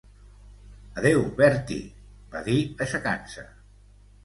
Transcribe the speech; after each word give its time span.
"Adéu, 1.01 1.21
Bertie" 1.41 1.79
va 2.33 2.43
dir, 2.49 2.57
aixecant-se. 2.89 3.49